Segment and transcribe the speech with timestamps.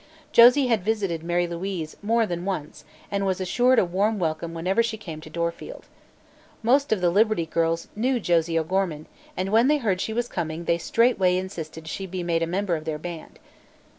[0.31, 4.81] Josie had visited Mary Louise more than once and was assured a warm welcome whenever
[4.81, 5.85] she came to Dorfield.
[6.63, 9.05] Most of the Liberty Girls knew Josie O'Gorman,
[9.37, 12.75] and when they heard she was coming they straightway insisted she be made a member
[12.75, 13.37] of their band.